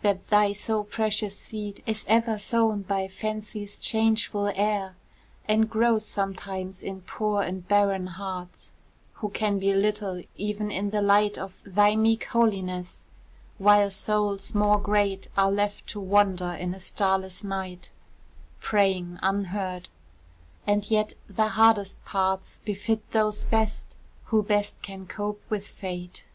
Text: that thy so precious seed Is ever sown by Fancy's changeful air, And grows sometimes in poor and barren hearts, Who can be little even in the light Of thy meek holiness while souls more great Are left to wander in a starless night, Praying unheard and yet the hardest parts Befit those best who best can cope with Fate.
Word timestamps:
that 0.00 0.26
thy 0.30 0.52
so 0.54 0.82
precious 0.82 1.36
seed 1.38 1.82
Is 1.86 2.04
ever 2.08 2.38
sown 2.38 2.80
by 2.82 3.06
Fancy's 3.06 3.78
changeful 3.78 4.50
air, 4.56 4.96
And 5.46 5.68
grows 5.68 6.04
sometimes 6.06 6.82
in 6.82 7.02
poor 7.02 7.42
and 7.42 7.68
barren 7.68 8.06
hearts, 8.06 8.72
Who 9.16 9.28
can 9.28 9.58
be 9.60 9.72
little 9.74 10.22
even 10.34 10.70
in 10.70 10.90
the 10.90 11.02
light 11.02 11.36
Of 11.36 11.62
thy 11.64 11.94
meek 11.94 12.24
holiness 12.24 13.04
while 13.58 13.90
souls 13.90 14.54
more 14.54 14.80
great 14.80 15.28
Are 15.36 15.52
left 15.52 15.86
to 15.88 16.00
wander 16.00 16.52
in 16.52 16.74
a 16.74 16.80
starless 16.80 17.44
night, 17.44 17.92
Praying 18.60 19.18
unheard 19.22 19.88
and 20.66 20.90
yet 20.90 21.12
the 21.28 21.48
hardest 21.48 22.02
parts 22.06 22.60
Befit 22.64 23.08
those 23.12 23.44
best 23.44 23.94
who 24.24 24.42
best 24.42 24.80
can 24.80 25.06
cope 25.06 25.42
with 25.50 25.68
Fate. 25.68 26.26